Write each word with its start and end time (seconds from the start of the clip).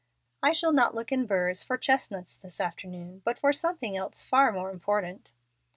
"I 0.41 0.51
shall 0.51 0.73
not 0.73 0.95
look 0.95 1.11
in 1.11 1.27
burrs 1.27 1.61
for 1.63 1.77
chestnuts 1.77 2.35
this 2.35 2.59
afternoon, 2.59 3.21
but 3.23 3.37
for 3.37 3.53
something 3.53 3.95
else 3.95 4.23
far 4.23 4.51
more 4.51 4.71
important." 4.71 5.31